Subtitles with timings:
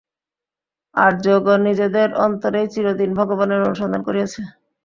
[0.95, 4.45] আর্যগণ নিজেদের অন্তরেই চিরদিন ভগবানের অনুসন্ধান করিয়াছেন।